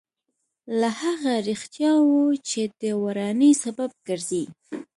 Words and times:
له 0.79 0.89
هغه 1.01 1.33
رښتیاوو 1.49 2.21
چې 2.49 2.61
د 2.81 2.83
ورانۍ 3.03 3.51
سبب 3.63 3.91
ګرځي. 4.07 4.43